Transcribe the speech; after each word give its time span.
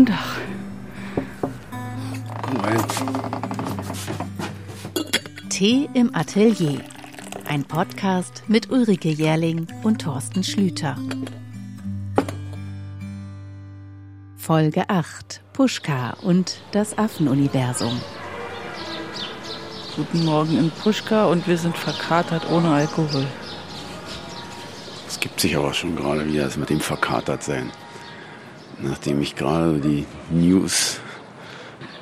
Guten 0.00 0.12
Tag. 0.12 0.40
Komm 2.42 2.56
rein. 2.60 2.84
Tee 5.50 5.90
im 5.92 6.14
Atelier. 6.14 6.80
Ein 7.46 7.64
Podcast 7.64 8.44
mit 8.48 8.70
Ulrike 8.70 9.10
Jährling 9.10 9.66
und 9.82 10.00
Thorsten 10.00 10.42
Schlüter. 10.42 10.96
Folge 14.38 14.88
8. 14.88 15.42
Puschka 15.52 16.16
und 16.22 16.62
das 16.72 16.96
Affenuniversum. 16.96 18.00
Guten 19.96 20.24
Morgen 20.24 20.56
in 20.56 20.70
Puschka 20.70 21.26
und 21.26 21.46
wir 21.46 21.58
sind 21.58 21.76
verkatert 21.76 22.50
ohne 22.50 22.70
Alkohol. 22.70 23.26
Es 25.06 25.20
gibt 25.20 25.40
sich 25.40 25.54
aber 25.58 25.74
schon 25.74 25.94
gerade 25.94 26.26
wieder 26.26 26.44
das 26.44 26.56
mit 26.56 26.70
dem 26.70 26.80
Verkatert-Sein. 26.80 27.70
Nachdem 28.82 29.20
ich 29.20 29.36
gerade 29.36 29.78
die 29.78 30.06
News 30.30 31.00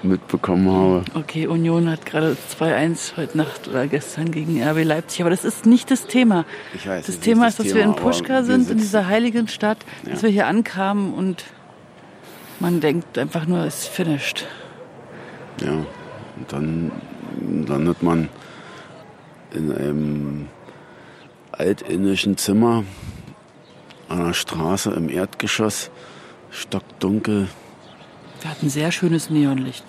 mitbekommen 0.02 0.70
habe. 0.70 1.04
Okay, 1.14 1.46
Union 1.48 1.90
hat 1.90 2.06
gerade 2.06 2.36
2-1 2.56 3.16
heute 3.16 3.36
Nacht 3.36 3.66
oder 3.66 3.88
gestern 3.88 4.30
gegen 4.30 4.62
RB 4.62 4.84
Leipzig, 4.84 5.22
aber 5.22 5.30
das 5.30 5.44
ist 5.44 5.66
nicht 5.66 5.90
das 5.90 6.06
Thema. 6.06 6.44
Ich 6.74 6.86
weiß, 6.86 7.06
das 7.06 7.18
Thema 7.18 7.48
ist 7.48 7.54
ist, 7.54 7.58
das 7.58 7.66
dass 7.66 7.74
wir 7.74 7.82
Thema, 7.82 7.94
in 7.94 7.98
aber 8.00 8.10
Puschka 8.10 8.34
wir 8.34 8.44
sind, 8.44 8.70
in 8.70 8.78
dieser 8.78 9.08
heiligen 9.08 9.48
Stadt, 9.48 9.78
dass 10.04 10.22
Ja. 10.22 10.28
wir 10.28 10.30
hier 10.30 10.46
ankamen 10.46 11.12
und 11.12 11.44
man 12.60 12.80
denkt 12.80 13.18
einfach 13.18 13.46
nur, 13.46 13.60
es 13.64 13.80
ist 13.80 13.88
finished. 13.88 14.46
Ja, 15.60 15.72
und 15.72 16.52
dann 16.52 16.92
landet 17.66 18.02
man 18.02 18.28
in 19.52 19.72
einem 19.72 20.46
altinnischen 21.50 22.36
Zimmer 22.36 22.84
an 24.08 24.24
der 24.24 24.32
Straße 24.32 24.90
im 24.92 25.08
Erdgeschoss, 25.08 25.90
stockdunkel. 26.50 27.48
Wir 28.40 28.50
hatten 28.50 28.68
sehr 28.70 28.92
schönes 28.92 29.30
Neonlicht. 29.30 29.84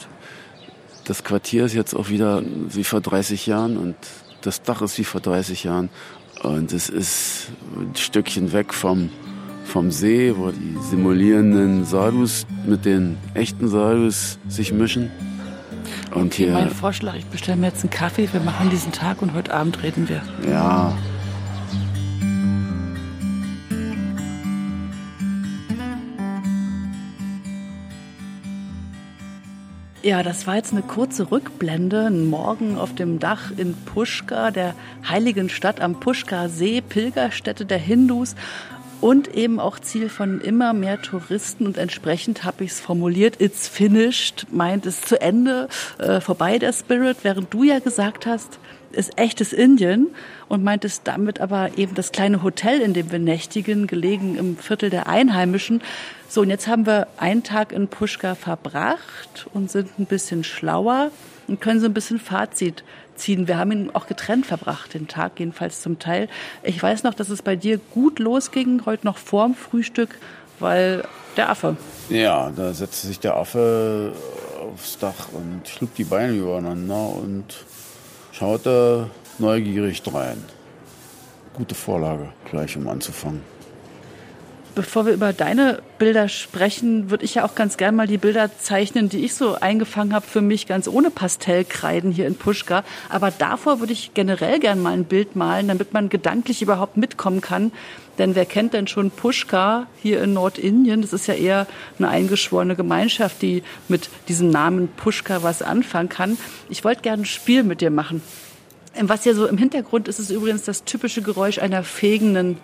Das 1.05 1.23
Quartier 1.23 1.65
ist 1.65 1.73
jetzt 1.73 1.93
auch 1.95 2.09
wieder 2.09 2.41
wie 2.43 2.83
vor 2.83 3.01
30 3.01 3.45
Jahren 3.47 3.77
und 3.77 3.95
das 4.41 4.61
Dach 4.61 4.81
ist 4.81 4.97
wie 4.97 5.03
vor 5.03 5.21
30 5.21 5.63
Jahren. 5.63 5.89
Und 6.43 6.71
es 6.71 6.89
ist 6.89 7.47
ein 7.75 7.95
Stückchen 7.95 8.53
weg 8.53 8.73
vom, 8.73 9.09
vom 9.65 9.91
See, 9.91 10.33
wo 10.37 10.51
die 10.51 10.77
simulierenden 10.89 11.83
Sadus 11.85 12.45
mit 12.65 12.85
den 12.85 13.17
echten 13.33 13.67
Sadus 13.67 14.37
sich 14.47 14.71
mischen. 14.71 15.11
Und 16.13 16.27
Okay, 16.33 16.51
mein 16.51 16.67
hier, 16.67 16.75
Vorschlag, 16.75 17.15
ich 17.15 17.25
bestelle 17.25 17.57
mir 17.57 17.67
jetzt 17.67 17.81
einen 17.83 17.89
Kaffee, 17.89 18.29
wir 18.31 18.39
machen 18.41 18.69
diesen 18.69 18.91
Tag 18.91 19.21
und 19.21 19.33
heute 19.33 19.53
Abend 19.53 19.81
reden 19.83 20.07
wir. 20.09 20.21
ja, 20.49 20.95
Ja, 30.01 30.23
das 30.23 30.47
war 30.47 30.55
jetzt 30.55 30.71
eine 30.71 30.81
kurze 30.81 31.29
Rückblende. 31.29 32.05
Ein 32.05 32.27
Morgen 32.27 32.77
auf 32.77 32.95
dem 32.95 33.19
Dach 33.19 33.51
in 33.57 33.75
Puschka, 33.75 34.49
der 34.49 34.73
heiligen 35.05 35.49
Stadt 35.49 35.81
am 35.81 35.99
Puschka-See, 35.99 36.79
Pilgerstätte 36.79 37.65
der 37.65 37.79
Hindus 37.79 38.35
und 39.01 39.35
eben 39.35 39.59
auch 39.59 39.77
Ziel 39.77 40.07
von 40.07 40.39
immer 40.39 40.71
mehr 40.71 41.01
Touristen. 41.01 41.65
Und 41.65 41.77
entsprechend 41.77 42.45
habe 42.45 42.63
ich 42.63 42.71
es 42.71 42.79
formuliert, 42.79 43.41
it's 43.41 43.67
finished, 43.67 44.47
meint 44.51 44.85
es 44.85 45.01
zu 45.01 45.19
Ende, 45.19 45.67
äh, 45.97 46.21
vorbei 46.21 46.59
der 46.59 46.71
Spirit, 46.71 47.17
während 47.23 47.53
du 47.53 47.63
ja 47.63 47.79
gesagt 47.79 48.25
hast, 48.25 48.57
ist 48.91 49.17
echtes 49.17 49.53
Indien 49.53 50.07
und 50.47 50.63
meintest 50.63 51.01
damit 51.05 51.39
aber 51.39 51.77
eben 51.77 51.95
das 51.95 52.11
kleine 52.11 52.43
Hotel, 52.43 52.81
in 52.81 52.93
dem 52.93 53.11
wir 53.11 53.19
nächtigen, 53.19 53.87
gelegen 53.87 54.37
im 54.37 54.57
Viertel 54.57 54.89
der 54.89 55.07
Einheimischen. 55.07 55.81
So, 56.27 56.41
und 56.41 56.49
jetzt 56.49 56.67
haben 56.67 56.85
wir 56.85 57.07
einen 57.17 57.43
Tag 57.43 57.71
in 57.71 57.87
Puschka 57.87 58.35
verbracht 58.35 59.47
und 59.53 59.71
sind 59.71 59.99
ein 59.99 60.05
bisschen 60.05 60.43
schlauer 60.43 61.11
und 61.47 61.61
können 61.61 61.79
so 61.79 61.85
ein 61.85 61.93
bisschen 61.93 62.19
Fazit 62.19 62.83
ziehen. 63.15 63.47
Wir 63.47 63.57
haben 63.57 63.71
ihn 63.71 63.91
auch 63.93 64.07
getrennt 64.07 64.45
verbracht, 64.45 64.93
den 64.93 65.07
Tag 65.07 65.39
jedenfalls 65.39 65.81
zum 65.81 65.99
Teil. 65.99 66.29
Ich 66.63 66.81
weiß 66.81 67.03
noch, 67.03 67.13
dass 67.13 67.29
es 67.29 67.41
bei 67.41 67.55
dir 67.55 67.77
gut 67.77 68.19
losging, 68.19 68.83
heute 68.85 69.05
noch 69.05 69.17
vorm 69.17 69.55
Frühstück, 69.55 70.17
weil 70.59 71.03
der 71.37 71.49
Affe. 71.49 71.77
ja, 72.09 72.51
da 72.55 72.73
setzte 72.73 73.07
sich 73.07 73.19
der 73.19 73.35
Affe 73.35 74.13
aufs 74.73 74.97
Dach 74.97 75.29
und 75.31 75.67
schlug 75.67 75.93
die 75.95 76.03
Beine 76.03 76.33
übereinander 76.33 77.09
und 77.09 77.45
schaute 78.39 79.09
neugierig 79.37 80.01
drein. 80.01 80.41
Gute 81.53 81.75
Vorlage, 81.75 82.31
gleich 82.49 82.77
um 82.77 82.87
anzufangen. 82.87 83.41
Bevor 84.79 85.05
wir 85.05 85.11
über 85.11 85.33
deine 85.33 85.81
Bilder 85.97 86.29
sprechen, 86.29 87.11
würde 87.11 87.25
ich 87.25 87.35
ja 87.35 87.43
auch 87.43 87.53
ganz 87.53 87.75
gern 87.75 87.97
mal 87.97 88.07
die 88.07 88.17
Bilder 88.17 88.49
zeichnen, 88.59 89.09
die 89.09 89.25
ich 89.25 89.33
so 89.33 89.55
eingefangen 89.55 90.13
habe 90.13 90.25
für 90.25 90.39
mich, 90.39 90.67
ganz 90.67 90.87
ohne 90.87 91.11
Pastellkreiden 91.11 92.13
hier 92.13 92.27
in 92.27 92.35
Puschka. 92.35 92.85
Aber 93.09 93.29
davor 93.29 93.81
würde 93.81 93.91
ich 93.91 94.13
generell 94.13 94.57
gern 94.57 94.81
mal 94.81 94.93
ein 94.93 95.03
Bild 95.03 95.35
malen, 95.35 95.67
damit 95.67 95.91
man 95.91 96.07
gedanklich 96.07 96.61
überhaupt 96.61 96.95
mitkommen 96.95 97.41
kann. 97.41 97.73
Denn 98.19 98.35
wer 98.35 98.45
kennt 98.45 98.73
denn 98.73 98.87
schon 98.87 99.11
Puschka 99.11 99.87
hier 100.01 100.23
in 100.23 100.31
Nordindien? 100.31 101.01
Das 101.01 101.11
ist 101.11 101.27
ja 101.27 101.33
eher 101.33 101.67
eine 101.97 102.07
eingeschworene 102.07 102.77
Gemeinschaft, 102.77 103.41
die 103.41 103.63
mit 103.89 104.09
diesem 104.29 104.49
Namen 104.49 104.87
Puschka 104.87 105.43
was 105.43 105.61
anfangen 105.61 106.07
kann. 106.07 106.37
Ich 106.69 106.85
wollte 106.85 107.01
gerne 107.01 107.23
ein 107.23 107.25
Spiel 107.25 107.63
mit 107.63 107.81
dir 107.81 107.91
machen. 107.91 108.21
Was 109.01 109.23
hier 109.23 109.35
so 109.35 109.45
im 109.45 109.57
Hintergrund 109.57 110.07
ist, 110.07 110.19
ist 110.19 110.29
übrigens 110.29 110.63
das 110.63 110.85
typische 110.85 111.21
Geräusch 111.21 111.59
einer 111.59 111.83
fegenden 111.83 112.57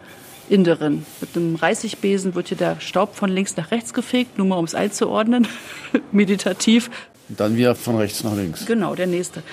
Inderin. 0.49 1.05
Mit 1.21 1.35
einem 1.35 1.55
Reisigbesen 1.55 2.35
wird 2.35 2.49
hier 2.49 2.57
der 2.57 2.79
Staub 2.79 3.15
von 3.15 3.29
links 3.29 3.57
nach 3.57 3.71
rechts 3.71 3.93
gefegt, 3.93 4.37
nur 4.37 4.47
mal 4.47 4.57
um 4.57 4.65
es 4.65 4.75
einzuordnen. 4.75 5.47
Meditativ. 6.11 6.89
Und 7.29 7.39
dann 7.39 7.57
wieder 7.57 7.75
von 7.75 7.97
rechts 7.97 8.23
nach 8.23 8.35
links. 8.35 8.65
Genau, 8.65 8.95
der 8.95 9.07
nächste. 9.07 9.43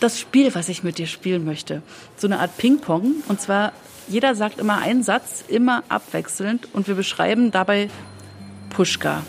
Das 0.00 0.20
Spiel, 0.20 0.54
was 0.54 0.68
ich 0.68 0.82
mit 0.82 0.98
dir 0.98 1.06
spielen 1.06 1.44
möchte. 1.44 1.82
So 2.16 2.26
eine 2.26 2.40
Art 2.40 2.56
Ping-Pong. 2.58 3.22
Und 3.28 3.40
zwar, 3.40 3.72
jeder 4.08 4.34
sagt 4.34 4.58
immer 4.58 4.78
einen 4.78 5.02
Satz, 5.02 5.44
immer 5.48 5.82
abwechselnd. 5.88 6.68
Und 6.74 6.88
wir 6.88 6.94
beschreiben 6.94 7.50
dabei 7.50 7.88
Puschka. 8.70 9.22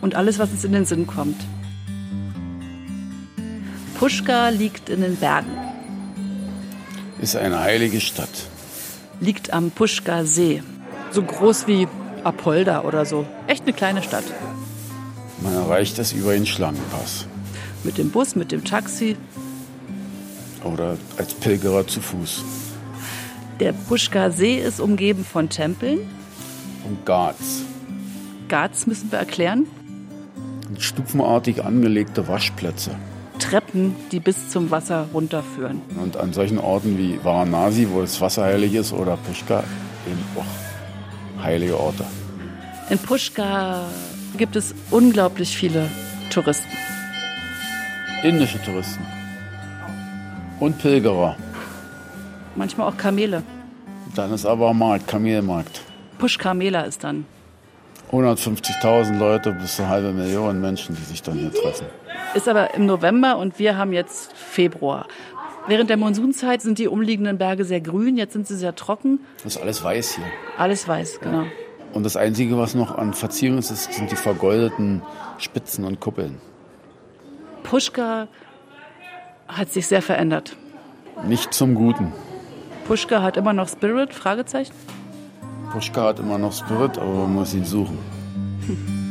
Und 0.00 0.16
alles, 0.16 0.38
was 0.38 0.50
uns 0.50 0.64
in 0.64 0.72
den 0.72 0.84
Sinn 0.84 1.06
kommt. 1.06 1.40
Puschka 3.98 4.48
liegt 4.48 4.88
in 4.88 5.02
den 5.02 5.16
Bergen. 5.16 5.56
Ist 7.20 7.36
eine 7.36 7.60
heilige 7.60 8.00
Stadt. 8.00 8.48
Liegt 9.24 9.52
am 9.52 9.70
Puschka-See. 9.70 10.62
So 11.10 11.22
groß 11.22 11.66
wie 11.66 11.88
Apolda 12.22 12.82
oder 12.82 13.04
so. 13.04 13.26
Echt 13.46 13.62
eine 13.64 13.72
kleine 13.72 14.02
Stadt. 14.02 14.24
Man 15.40 15.54
erreicht 15.54 15.98
es 15.98 16.12
über 16.12 16.32
den 16.32 16.46
Schlangenpass 16.46 17.26
Mit 17.82 17.98
dem 17.98 18.10
Bus, 18.10 18.34
mit 18.36 18.52
dem 18.52 18.64
Taxi. 18.64 19.16
oder 20.64 20.96
als 21.18 21.34
Pilgerer 21.34 21.86
zu 21.86 22.00
Fuß. 22.00 22.42
Der 23.60 23.72
Puschka-See 23.72 24.58
ist 24.58 24.80
umgeben 24.80 25.24
von 25.24 25.48
Tempeln. 25.48 26.00
Und 26.84 27.04
Garz. 27.06 27.62
Ghats 28.48 28.86
müssen 28.86 29.10
wir 29.12 29.18
erklären. 29.18 29.66
Stufenartig 30.78 31.62
angelegte 31.64 32.26
Waschplätze. 32.28 32.96
Treppen, 33.50 33.94
die 34.10 34.20
bis 34.20 34.48
zum 34.48 34.70
Wasser 34.70 35.06
runterführen. 35.12 35.82
Und 36.02 36.16
an 36.16 36.32
solchen 36.32 36.58
Orten 36.58 36.96
wie 36.98 37.18
Varanasi, 37.22 37.88
wo 37.90 38.00
das 38.00 38.20
Wasser 38.20 38.44
heilig 38.44 38.74
ist, 38.74 38.92
oder 38.92 39.16
Pushkar, 39.16 39.64
eben 40.06 40.24
auch 40.36 41.42
heilige 41.42 41.78
Orte. 41.78 42.04
In 42.90 42.98
Puschka 42.98 43.82
gibt 44.36 44.56
es 44.56 44.74
unglaublich 44.90 45.56
viele 45.56 45.90
Touristen. 46.30 46.70
Indische 48.22 48.60
Touristen. 48.62 49.04
Und 50.60 50.78
Pilgerer. 50.78 51.36
Manchmal 52.56 52.88
auch 52.88 52.96
Kamele. 52.96 53.42
Dann 54.14 54.32
ist 54.32 54.46
aber 54.46 54.72
Markt, 54.72 55.06
Kamelmarkt. 55.08 55.82
Puschka 56.18 56.54
Mela 56.54 56.82
ist 56.82 57.04
dann. 57.04 57.26
150.000 58.10 59.18
Leute 59.18 59.52
bis 59.52 59.80
eine 59.80 59.88
halbe 59.88 60.12
Million 60.12 60.60
Menschen, 60.60 60.94
die 60.94 61.02
sich 61.02 61.22
dann 61.22 61.38
hier 61.38 61.52
treffen. 61.52 61.86
Ist 62.34 62.48
aber 62.48 62.74
im 62.74 62.86
November 62.86 63.38
und 63.38 63.58
wir 63.58 63.76
haben 63.76 63.92
jetzt 63.92 64.32
Februar. 64.32 65.06
Während 65.66 65.88
der 65.88 65.96
Monsunzeit 65.96 66.60
sind 66.60 66.78
die 66.78 66.88
umliegenden 66.88 67.38
Berge 67.38 67.64
sehr 67.64 67.80
grün, 67.80 68.16
jetzt 68.16 68.32
sind 68.32 68.46
sie 68.46 68.56
sehr 68.56 68.74
trocken. 68.74 69.20
Das 69.42 69.56
ist 69.56 69.62
alles 69.62 69.82
weiß 69.82 70.16
hier. 70.16 70.24
Alles 70.58 70.86
weiß, 70.86 71.20
genau. 71.20 71.44
Und 71.92 72.02
das 72.02 72.16
Einzige, 72.16 72.58
was 72.58 72.74
noch 72.74 72.98
an 72.98 73.14
Verzierung 73.14 73.58
ist, 73.58 73.68
sind 73.68 74.10
die 74.10 74.16
vergoldeten 74.16 75.02
Spitzen 75.38 75.84
und 75.84 76.00
Kuppeln. 76.00 76.40
Puschka 77.62 78.26
hat 79.48 79.70
sich 79.72 79.86
sehr 79.86 80.02
verändert. 80.02 80.56
Nicht 81.26 81.54
zum 81.54 81.74
Guten. 81.74 82.12
Puschka 82.86 83.22
hat 83.22 83.36
immer 83.36 83.52
noch 83.52 83.68
Spirit? 83.68 84.12
Fragezeichen. 84.12 84.74
Puschka 85.72 86.02
hat 86.02 86.18
immer 86.18 86.36
noch 86.36 86.52
Spirit, 86.52 86.98
aber 86.98 87.12
man 87.12 87.34
muss 87.34 87.54
ihn 87.54 87.64
suchen. 87.64 87.98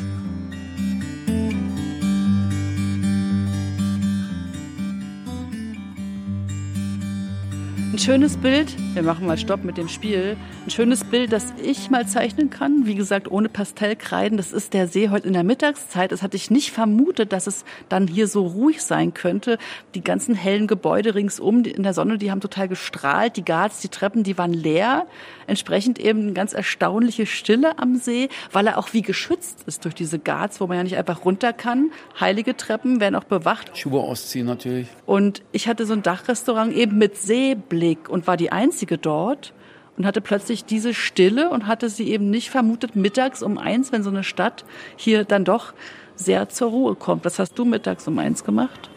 Ein 7.94 8.00
schönes 8.00 8.36
Bild, 8.38 8.76
wir 8.96 9.04
machen 9.04 9.26
mal 9.26 9.38
Stopp 9.38 9.64
mit 9.64 9.78
dem 9.78 9.88
Spiel. 9.88 10.36
Ein 10.66 10.70
schönes 10.70 11.04
Bild, 11.04 11.32
das 11.32 11.54
ich 11.62 11.90
mal 11.90 12.08
zeichnen 12.08 12.50
kann. 12.50 12.86
Wie 12.86 12.96
gesagt, 12.96 13.30
ohne 13.30 13.50
Pastellkreiden. 13.50 14.38
Das 14.38 14.52
ist 14.52 14.74
der 14.74 14.88
See 14.88 15.10
heute 15.10 15.28
in 15.28 15.34
der 15.34 15.44
Mittagszeit. 15.44 16.12
Das 16.12 16.22
hatte 16.22 16.38
ich 16.38 16.52
nicht 16.52 16.72
vermutet, 16.72 17.32
dass 17.34 17.48
es 17.48 17.66
dann 17.90 18.08
hier 18.08 18.28
so 18.28 18.46
ruhig 18.46 18.82
sein 18.82 19.14
könnte. 19.14 19.58
Die 19.96 20.04
ganzen 20.04 20.36
hellen 20.36 20.68
Gebäude 20.68 21.16
ringsum 21.16 21.64
in 21.64 21.84
der 21.84 21.94
Sonne, 21.94 22.18
die 22.18 22.32
haben 22.32 22.42
total 22.42 22.68
gestrahlt. 22.68 23.38
Die 23.38 23.46
Garts, 23.46 23.80
die 23.80 23.90
Treppen, 23.90 24.24
die 24.24 24.38
waren 24.38 24.54
leer. 24.54 25.08
Entsprechend 25.48 26.00
eben 26.00 26.22
eine 26.22 26.34
ganz 26.34 26.54
erstaunliche 26.54 27.26
Stille 27.26 27.80
am 27.80 27.96
See, 27.96 28.30
weil 28.52 28.68
er 28.68 28.78
auch 28.78 28.94
wie 28.94 29.02
geschützt 29.02 29.64
ist 29.66 29.86
durch 29.86 29.96
diese 29.96 30.20
Garts, 30.20 30.62
wo 30.62 30.68
man 30.68 30.78
ja 30.78 30.84
nicht 30.84 30.98
einfach 30.98 31.26
runter 31.26 31.54
kann. 31.54 31.92
Heilige 32.20 32.56
Treppen 32.56 33.00
werden 33.00 33.16
auch 33.16 33.24
bewacht. 33.24 33.78
Schuhe 33.78 34.02
ausziehen 34.02 34.46
natürlich. 34.46 34.88
Und 35.06 35.42
ich 35.52 35.68
hatte 35.68 35.86
so 35.86 35.94
ein 35.94 36.04
Dachrestaurant 36.04 36.74
eben 36.74 36.98
mit 36.98 37.18
Seeblick 37.18 37.94
Blick 37.94 38.10
und 38.10 38.28
war 38.28 38.38
die 38.38 38.52
einzige 38.52 38.83
dort 38.86 39.54
und 39.98 40.06
hatte 40.06 40.22
plötzlich 40.22 40.66
diese 40.66 40.94
Stille 40.94 41.50
und 41.50 41.68
hatte 41.68 41.90
sie 41.90 42.10
eben 42.10 42.30
nicht 42.30 42.50
vermutet 42.50 42.96
mittags 42.96 43.44
um 43.44 43.58
eins, 43.58 43.92
wenn 43.92 44.04
so 44.04 44.10
eine 44.10 44.24
Stadt 44.24 44.66
hier 44.96 45.24
dann 45.24 45.46
doch 45.46 45.74
sehr 46.16 46.50
zur 46.50 46.70
Ruhe 46.70 46.96
kommt. 46.96 47.26
Was 47.26 47.40
hast 47.40 47.58
du 47.58 47.66
mittags 47.66 48.08
um 48.08 48.20
eins 48.20 48.44
gemacht? 48.44 48.90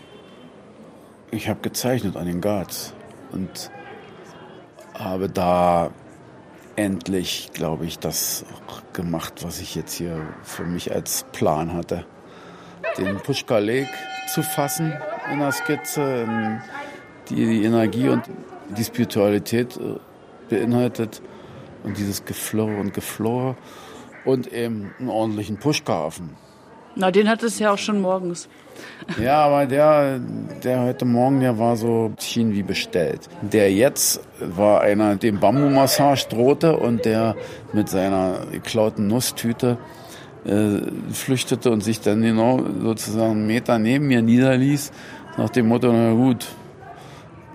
Ich 1.30 1.48
habe 1.48 1.60
gezeichnet 1.60 2.16
an 2.16 2.26
den 2.26 2.40
Guards 2.40 2.94
und 3.32 3.70
habe 4.94 5.28
da 5.28 5.90
endlich, 6.76 7.50
glaube 7.52 7.86
ich, 7.86 7.98
das 7.98 8.44
gemacht, 8.92 9.44
was 9.44 9.60
ich 9.60 9.74
jetzt 9.74 9.94
hier 9.94 10.20
für 10.42 10.64
mich 10.64 10.92
als 10.92 11.24
Plan 11.32 11.72
hatte. 11.72 12.06
Den 12.98 13.16
Pushka 13.18 13.58
Lake 13.58 13.90
zu 14.28 14.42
fassen 14.42 14.94
in 15.32 15.38
der 15.40 15.52
Skizze, 15.52 16.26
die, 17.28 17.34
die 17.34 17.64
Energie 17.64 18.08
und 18.08 18.22
die 18.76 18.84
Spiritualität 18.84 19.76
äh, 19.76 19.98
beinhaltet 20.48 21.22
und 21.84 21.96
dieses 21.98 22.24
Geflirre 22.24 22.76
und 22.76 22.94
Geflore 22.94 23.56
und 24.24 24.52
eben 24.52 24.92
einen 24.98 25.08
ordentlichen 25.08 25.58
Pushkarfen. 25.58 26.30
Na, 26.98 27.10
den 27.10 27.28
hat 27.28 27.42
es 27.42 27.58
ja 27.58 27.72
auch 27.72 27.78
schon 27.78 28.00
morgens. 28.00 28.48
Ja, 29.22 29.44
aber 29.44 29.66
der, 29.66 30.18
der 30.64 30.80
heute 30.82 31.04
Morgen, 31.04 31.40
der 31.40 31.58
war 31.58 31.76
so 31.76 32.12
schien 32.18 32.54
wie 32.54 32.62
bestellt. 32.62 33.28
Der 33.42 33.70
jetzt 33.70 34.20
war 34.40 34.80
einer, 34.80 35.16
dem 35.16 35.38
Bambu-Massage 35.38 36.28
drohte 36.28 36.76
und 36.76 37.04
der 37.04 37.36
mit 37.74 37.90
seiner 37.90 38.46
geklauten 38.50 39.08
Nusstüte 39.08 39.76
äh, 40.46 40.78
flüchtete 41.12 41.70
und 41.70 41.84
sich 41.84 42.00
dann 42.00 42.22
genau 42.22 42.62
sozusagen 42.80 43.32
einen 43.32 43.46
Meter 43.46 43.78
neben 43.78 44.06
mir 44.06 44.22
niederließ, 44.22 44.90
nach 45.36 45.50
dem 45.50 45.68
Motto, 45.68 45.92
na 45.92 46.12
gut, 46.12 46.46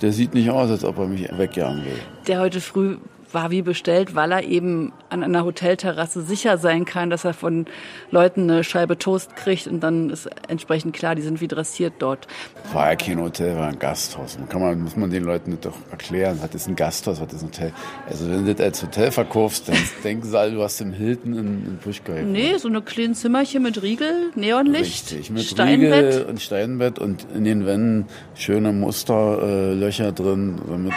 der 0.01 0.12
sieht 0.12 0.33
nicht 0.33 0.50
aus, 0.50 0.69
als 0.69 0.83
ob 0.83 0.98
er 0.98 1.07
mich 1.07 1.30
wegjagen 1.38 1.86
will. 1.86 2.00
Der 2.27 2.39
heute 2.39 2.62
früh 2.62 2.98
war 3.33 3.51
wie 3.51 3.62
bestellt, 3.62 4.16
weil 4.16 4.31
er 4.31 4.44
eben 4.44 4.92
an 5.10 5.24
einer 5.24 5.44
Hotelterrasse 5.44 6.22
sicher 6.22 6.57
sein 6.57 6.86
kann, 6.86 7.10
dass 7.10 7.25
er 7.25 7.33
von 7.33 7.66
Leuten 8.12 8.50
eine 8.50 8.63
Scheibe 8.63 8.98
Toast 8.98 9.36
kriegt 9.36 9.68
und 9.68 9.81
dann 9.81 10.10
ist 10.10 10.30
entsprechend 10.48 10.95
klar, 10.95 11.16
die 11.16 11.22
sind 11.22 11.42
wie 11.42 11.48
dressiert 11.48 11.94
dort. 12.00 12.28
War 12.74 12.89
ja 12.89 12.95
kein 12.95 13.19
Hotel, 13.19 13.57
war 13.57 13.68
ein 13.68 13.80
Gasthaus. 13.80 14.38
Kann 14.50 14.62
man, 14.62 14.81
muss 14.81 14.95
man 14.95 15.10
den 15.10 15.24
Leuten 15.24 15.57
doch 15.62 15.75
erklären, 15.92 16.39
was 16.42 16.54
ist 16.56 16.68
ein 16.68 16.75
Gasthaus, 16.75 17.22
was 17.22 17.33
ist 17.33 17.42
ein 17.42 17.48
Hotel. 17.48 17.74
Also 18.10 18.30
wenn 18.30 18.45
du 18.45 18.54
das 18.54 18.66
als 18.66 18.83
Hotel 18.83 19.12
verkaufst, 19.12 19.69
dann 19.69 19.78
denken 20.04 20.28
sie 20.28 20.38
alle, 20.38 20.51
du 20.51 20.63
hast 20.63 20.81
im 20.81 20.94
Hilton 20.94 21.33
in, 21.33 21.66
in 21.66 21.78
Puschka. 21.78 22.13
Nee, 22.13 22.57
so 22.57 22.68
eine 22.68 22.81
kleine 22.81 23.13
Zimmerchen 23.13 23.63
mit 23.63 23.81
Riegel, 23.81 24.31
Neonlicht, 24.36 25.12
Richtig, 25.12 25.30
mit 25.30 25.44
Steinbett. 25.44 26.16
Riegel 26.16 26.25
und 26.25 26.42
Steinbett 26.42 27.00
und 27.00 27.28
in 27.33 27.44
den 27.44 27.66
Wänden 27.66 28.07
schöne 28.36 28.72
Musterlöcher 28.72 30.10
äh, 30.10 30.13
drin, 30.13 30.62
damit 30.68 30.94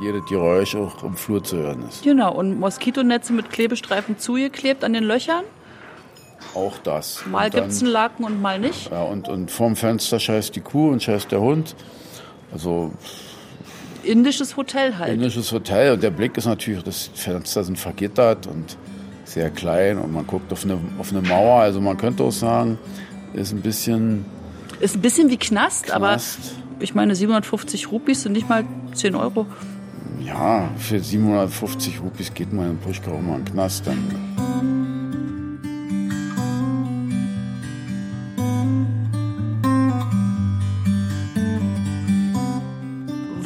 jedes 0.00 0.24
Geräusch 0.26 0.74
auch 0.76 1.02
im 1.02 1.16
Flur 1.16 1.42
zu 1.42 1.56
hören 1.56 1.84
ist. 1.88 2.02
Genau, 2.02 2.32
und 2.34 2.58
Moskitonetze 2.58 3.32
mit 3.32 3.50
Klebestreifen 3.50 4.18
zugeklebt 4.18 4.84
an 4.84 4.92
den 4.92 5.04
Löchern. 5.04 5.44
Auch 6.54 6.78
das. 6.78 7.24
Mal 7.30 7.50
dann- 7.50 7.62
gibt's 7.62 7.82
einen 7.82 7.90
Laken 7.92 8.24
und 8.24 8.40
mal 8.40 8.58
nicht. 8.58 8.90
Ja, 8.90 9.02
und, 9.02 9.28
und 9.28 9.50
vorm 9.50 9.76
Fenster 9.76 10.18
scheißt 10.18 10.54
die 10.56 10.60
Kuh 10.60 10.90
und 10.90 11.02
scheißt 11.02 11.30
der 11.32 11.40
Hund. 11.40 11.74
Also 12.52 12.92
Indisches 14.02 14.56
Hotel 14.56 14.96
halt. 14.98 15.14
indisches 15.14 15.50
Hotel 15.50 15.92
und 15.94 16.02
der 16.02 16.10
Blick 16.10 16.36
ist 16.38 16.46
natürlich, 16.46 16.84
das 16.84 17.10
Fenster 17.14 17.64
sind 17.64 17.76
vergittert 17.78 18.46
und 18.46 18.76
sehr 19.24 19.50
klein 19.50 19.98
und 19.98 20.12
man 20.12 20.24
guckt 20.26 20.52
auf 20.52 20.62
eine, 20.64 20.78
auf 20.98 21.10
eine 21.10 21.22
Mauer. 21.22 21.60
Also 21.62 21.80
man 21.80 21.96
könnte 21.96 22.22
auch 22.22 22.30
sagen, 22.30 22.78
ist 23.32 23.52
ein 23.52 23.62
bisschen 23.62 24.24
Ist 24.78 24.94
ein 24.94 25.00
bisschen 25.00 25.28
wie 25.28 25.36
Knast, 25.36 25.90
aber 25.90 26.10
Knast. 26.10 26.38
ich 26.78 26.94
meine 26.94 27.16
750 27.16 27.90
Rupies 27.90 28.22
sind 28.22 28.32
nicht 28.32 28.48
mal 28.48 28.64
10 28.94 29.16
Euro. 29.16 29.46
Ja, 30.20 30.68
für 30.78 31.00
750 31.00 32.00
Rupies 32.00 32.32
geht 32.32 32.52
man 32.52 32.70
in 32.70 32.78
Puschka 32.78 33.10
auch 33.10 33.20
mal 33.20 33.36
in 33.38 33.44
den 33.44 33.52
Knast. 33.52 33.86
Dann. 33.86 33.98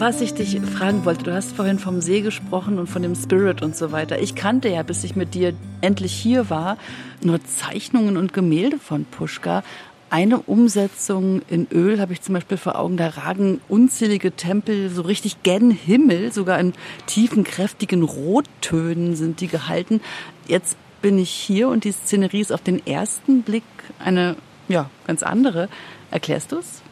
Was 0.01 0.23
ich 0.23 0.33
dich 0.33 0.59
fragen 0.63 1.05
wollte, 1.05 1.25
du 1.25 1.35
hast 1.35 1.53
vorhin 1.53 1.79
vom 1.79 2.01
See 2.01 2.23
gesprochen 2.23 2.79
und 2.79 2.87
von 2.87 3.03
dem 3.03 3.15
Spirit 3.15 3.61
und 3.61 3.77
so 3.77 3.93
weiter. 3.93 4.19
Ich 4.19 4.35
kannte 4.35 4.71
ja, 4.71 4.83
bis 4.83 5.05
ich 5.05 5.15
mit 5.15 5.35
dir 5.35 5.53
endlich 5.83 6.15
hier 6.15 6.49
war, 6.49 6.79
nur 7.23 7.45
Zeichnungen 7.45 8.17
und 8.17 8.33
Gemälde 8.33 8.79
von 8.79 9.05
Puschka. 9.05 9.63
Eine 10.12 10.41
Umsetzung 10.41 11.41
in 11.49 11.69
Öl 11.71 12.01
habe 12.01 12.12
ich 12.12 12.21
zum 12.21 12.35
Beispiel 12.35 12.57
vor 12.57 12.77
Augen, 12.77 12.97
da 12.97 13.11
ragen 13.11 13.61
unzählige 13.69 14.33
Tempel 14.33 14.91
so 14.91 15.03
richtig 15.03 15.45
gen 15.45 15.71
Himmel, 15.71 16.33
sogar 16.33 16.59
in 16.59 16.73
tiefen, 17.07 17.45
kräftigen 17.45 18.03
Rottönen 18.03 19.15
sind 19.15 19.41
die 19.41 19.47
gehalten. 19.47 20.01
Jetzt 20.49 20.77
bin 21.01 21.17
ich 21.17 21.31
hier 21.31 21.69
und 21.69 21.85
die 21.85 21.93
Szenerie 21.93 22.41
ist 22.41 22.53
auf 22.53 22.61
den 22.61 22.85
ersten 22.85 23.43
Blick 23.43 23.62
eine, 24.01 24.35
ja, 24.69 24.91
ganz 25.07 25.23
andere. 25.23 25.69
Erklärst 26.11 26.51
du's? 26.51 26.83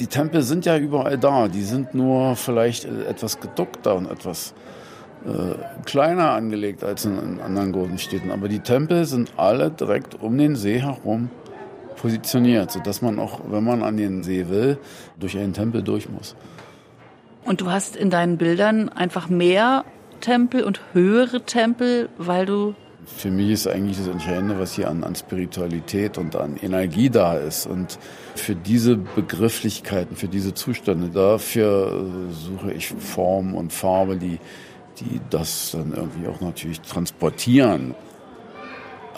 Die 0.00 0.08
Tempel 0.08 0.42
sind 0.42 0.66
ja 0.66 0.76
überall 0.76 1.16
da. 1.16 1.46
Die 1.46 1.62
sind 1.62 1.94
nur 1.94 2.34
vielleicht 2.34 2.86
äh, 2.86 3.04
etwas 3.04 3.38
geduckter 3.38 3.94
und 3.94 4.10
etwas 4.10 4.52
äh, 5.24 5.84
kleiner 5.84 6.32
angelegt 6.32 6.82
als 6.82 7.04
in, 7.04 7.16
in 7.18 7.40
anderen 7.40 7.70
großen 7.70 7.98
Städten. 7.98 8.32
Aber 8.32 8.48
die 8.48 8.58
Tempel 8.58 9.04
sind 9.04 9.34
alle 9.36 9.70
direkt 9.70 10.20
um 10.20 10.36
den 10.36 10.56
See 10.56 10.80
herum 10.80 11.30
positioniert, 12.02 12.72
sodass 12.72 13.00
man 13.00 13.20
auch, 13.20 13.40
wenn 13.48 13.62
man 13.62 13.84
an 13.84 13.96
den 13.96 14.24
See 14.24 14.48
will, 14.48 14.76
durch 15.18 15.38
einen 15.38 15.52
Tempel 15.52 15.82
durch 15.82 16.08
muss. 16.08 16.34
Und 17.44 17.60
du 17.60 17.70
hast 17.70 17.94
in 17.94 18.10
deinen 18.10 18.38
Bildern 18.38 18.88
einfach 18.88 19.28
mehr 19.28 19.84
Tempel 20.20 20.64
und 20.64 20.80
höhere 20.92 21.42
Tempel, 21.42 22.08
weil 22.18 22.44
du 22.44 22.74
Für 23.04 23.30
mich 23.30 23.50
ist 23.50 23.66
eigentlich 23.68 23.98
das 23.98 24.08
Entscheidende, 24.08 24.58
was 24.58 24.74
hier 24.74 24.88
an, 24.90 25.04
an 25.04 25.14
Spiritualität 25.14 26.18
und 26.18 26.34
an 26.36 26.56
Energie 26.56 27.08
da 27.08 27.34
ist. 27.34 27.66
Und 27.66 27.98
für 28.34 28.54
diese 28.54 28.96
Begrifflichkeiten, 28.96 30.16
für 30.16 30.28
diese 30.28 30.54
Zustände, 30.54 31.08
dafür 31.08 31.92
äh, 31.92 32.32
suche 32.32 32.72
ich 32.72 32.88
Form 32.88 33.54
und 33.54 33.72
Farbe, 33.72 34.16
die, 34.16 34.38
die 35.00 35.20
das 35.30 35.72
dann 35.72 35.92
irgendwie 35.92 36.28
auch 36.28 36.40
natürlich 36.40 36.80
transportieren. 36.80 37.94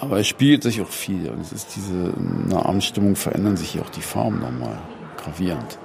Aber 0.00 0.18
es 0.18 0.26
spielt 0.26 0.62
sich 0.62 0.80
auch 0.80 0.88
viel. 0.88 1.30
Und 1.30 1.40
es 1.40 1.52
ist 1.52 1.76
diese, 1.76 1.92
in 2.16 2.48
der 2.50 2.66
Abendstimmung 2.66 3.16
verändern 3.16 3.56
sich 3.56 3.70
hier 3.70 3.82
auch 3.82 3.90
die 3.90 4.02
Farben 4.02 4.40
nochmal 4.40 4.78
gravierend. 5.16 5.78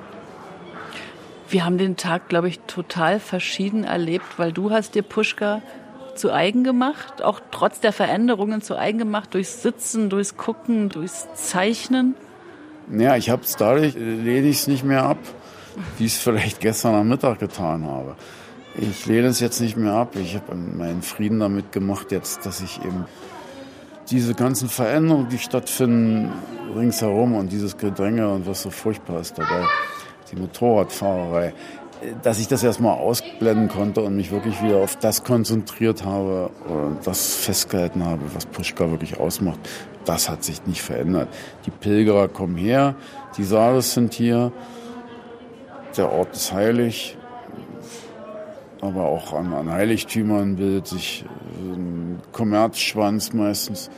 Wir 1.49 1.65
haben 1.65 1.77
den 1.77 1.95
Tag, 1.95 2.29
glaube 2.29 2.47
ich, 2.47 2.59
total 2.67 3.19
verschieden 3.19 3.83
erlebt, 3.83 4.25
weil 4.37 4.51
du 4.51 4.71
hast 4.71 4.93
dir 4.93 5.01
Puschka 5.01 5.61
zu 6.15 6.31
eigen 6.31 6.63
gemacht, 6.63 7.23
auch 7.23 7.39
trotz 7.49 7.79
der 7.79 7.93
Veränderungen 7.93 8.61
zu 8.61 8.77
eigen 8.77 8.99
gemacht, 8.99 9.33
durchs 9.33 9.63
Sitzen, 9.63 10.09
durchs 10.09 10.37
Gucken, 10.37 10.89
durchs 10.89 11.27
Zeichnen. 11.33 12.13
Ja, 12.91 13.15
ich 13.15 13.29
habe 13.29 13.43
es 13.43 13.55
dadurch, 13.55 13.95
äh, 13.95 13.99
lehne 13.99 14.47
ich 14.47 14.57
es 14.57 14.67
nicht 14.67 14.83
mehr 14.83 15.03
ab, 15.03 15.17
wie 15.97 16.05
ich 16.05 16.13
es 16.13 16.19
vielleicht 16.19 16.59
gestern 16.59 16.93
am 16.93 17.07
Mittag 17.07 17.39
getan 17.39 17.85
habe. 17.85 18.15
Ich 18.75 19.05
lehne 19.05 19.27
es 19.27 19.39
jetzt 19.39 19.59
nicht 19.59 19.77
mehr 19.77 19.93
ab. 19.93 20.15
Ich 20.15 20.35
habe 20.35 20.55
meinen 20.55 21.01
Frieden 21.01 21.39
damit 21.39 21.71
gemacht 21.71 22.11
jetzt, 22.11 22.45
dass 22.45 22.61
ich 22.61 22.83
eben 22.83 23.05
diese 24.11 24.33
ganzen 24.33 24.69
Veränderungen, 24.69 25.29
die 25.29 25.37
stattfinden 25.37 26.31
ringsherum 26.75 27.35
und 27.35 27.51
dieses 27.51 27.77
Gedränge 27.77 28.29
und 28.29 28.47
was 28.47 28.61
so 28.61 28.69
furchtbar 28.69 29.21
ist 29.21 29.37
dabei, 29.37 29.65
die 30.31 30.35
Motorradfahrerei, 30.35 31.47
äh, 31.47 31.53
dass 32.21 32.39
ich 32.39 32.47
das 32.47 32.63
erstmal 32.63 32.97
ausblenden 32.97 33.67
konnte 33.67 34.01
und 34.01 34.15
mich 34.15 34.31
wirklich 34.31 34.61
wieder 34.63 34.77
auf 34.77 34.95
das 34.95 35.23
konzentriert 35.23 36.05
habe 36.05 36.49
und 36.67 37.05
das 37.05 37.35
festgehalten 37.35 38.05
habe, 38.05 38.21
was 38.33 38.45
Puschka 38.45 38.89
wirklich 38.89 39.19
ausmacht. 39.19 39.59
Das 40.05 40.29
hat 40.29 40.43
sich 40.43 40.65
nicht 40.65 40.81
verändert. 40.81 41.29
Die 41.65 41.71
Pilgerer 41.71 42.27
kommen 42.27 42.57
her, 42.57 42.95
die 43.37 43.43
Saris 43.43 43.93
sind 43.93 44.13
hier, 44.13 44.51
der 45.97 46.11
Ort 46.11 46.35
ist 46.35 46.53
heilig, 46.53 47.17
aber 48.81 49.05
auch 49.05 49.33
an, 49.33 49.53
an 49.53 49.69
Heiligtümern 49.69 50.55
bildet 50.55 50.87
sich 50.87 51.25
äh, 51.25 51.75
ein 51.75 51.98
Kommerzschwanz 52.31 53.33
meistens. 53.33 53.89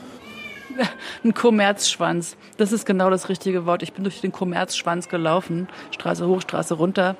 Ein 1.24 1.34
Kommerzschwanz. 1.34 2.36
Das 2.56 2.72
ist 2.72 2.86
genau 2.86 3.10
das 3.10 3.28
richtige 3.28 3.66
Wort. 3.66 3.82
Ich 3.82 3.92
bin 3.92 4.04
durch 4.04 4.20
den 4.20 4.32
Kommerzschwanz 4.32 5.08
gelaufen. 5.08 5.68
Straße 5.90 6.26
hoch, 6.26 6.40
Straße 6.40 6.74
runter. 6.74 7.16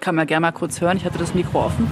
Kann 0.00 0.14
man 0.14 0.26
gerne 0.26 0.40
mal 0.40 0.52
kurz 0.52 0.80
hören. 0.80 0.96
Ich 0.96 1.04
hatte 1.04 1.18
das 1.18 1.34
Mikro 1.34 1.64
offen. 1.66 1.90